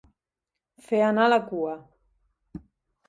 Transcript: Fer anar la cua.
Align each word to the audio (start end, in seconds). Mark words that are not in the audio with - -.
Fer 0.87 1.01
anar 1.09 1.27
la 1.33 1.39
cua. 1.51 1.77